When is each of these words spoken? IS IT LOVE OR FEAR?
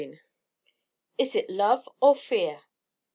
IS 1.19 1.35
IT 1.35 1.47
LOVE 1.51 1.87
OR 2.01 2.15
FEAR? 2.15 2.59